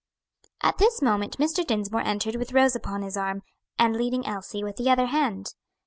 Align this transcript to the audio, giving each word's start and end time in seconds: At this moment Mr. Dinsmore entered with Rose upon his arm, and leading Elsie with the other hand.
At 0.63 0.79
this 0.79 0.99
moment 0.99 1.37
Mr. 1.37 1.63
Dinsmore 1.63 2.01
entered 2.01 2.35
with 2.37 2.53
Rose 2.53 2.75
upon 2.75 3.03
his 3.03 3.15
arm, 3.15 3.43
and 3.77 3.95
leading 3.95 4.25
Elsie 4.25 4.63
with 4.63 4.77
the 4.77 4.89
other 4.89 5.05
hand. 5.05 5.53